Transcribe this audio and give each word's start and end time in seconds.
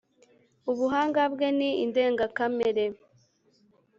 Ubuhanga 0.71 1.21
bwe 1.33 1.47
ni 1.57 1.69
indengakamere 1.83 2.85